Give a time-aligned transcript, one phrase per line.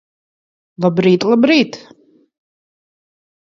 [0.85, 1.79] Labrīt, labrīt!